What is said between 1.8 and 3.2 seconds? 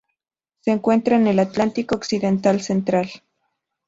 occidental central.